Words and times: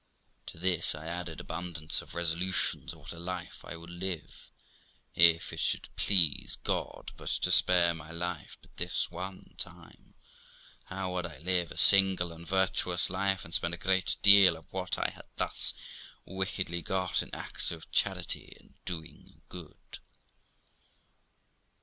To 0.47 0.57
this 0.57 0.95
I 0.95 1.05
added 1.05 1.39
abundance 1.39 2.01
of 2.01 2.15
resolutions 2.15 2.91
of 2.91 2.97
what 2.97 3.11
a 3.13 3.19
life 3.19 3.63
I 3.63 3.75
would 3.77 3.91
live, 3.91 4.49
if 5.13 5.53
it 5.53 5.59
should 5.59 5.89
please 5.95 6.57
God 6.63 7.11
but 7.17 7.27
to 7.29 7.51
spare 7.51 7.93
my 7.93 8.09
life 8.09 8.57
but 8.63 8.75
this 8.77 9.11
one 9.11 9.53
time; 9.59 10.15
how 10.85 11.13
I 11.13 11.21
would 11.27 11.43
live 11.45 11.69
a 11.69 11.77
single 11.77 12.31
and 12.31 12.45
a 12.45 12.47
virtuous 12.47 13.11
life, 13.11 13.45
and 13.45 13.53
spend 13.53 13.75
a 13.75 13.77
great 13.77 14.17
deal 14.23 14.57
of 14.57 14.65
what 14.73 14.97
I 14.97 15.11
had 15.11 15.27
thus 15.35 15.75
wickedly 16.25 16.81
got 16.81 17.21
in 17.21 17.29
acts 17.35 17.69
of 17.69 17.91
charity 17.91 18.57
and 18.59 18.73
doing 18.85 19.43
good. 19.49 19.99